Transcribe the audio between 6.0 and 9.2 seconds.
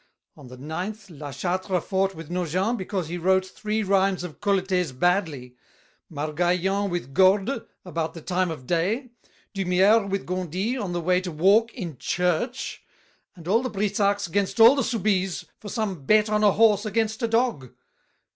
Margaillan With Gorde, about the time of day;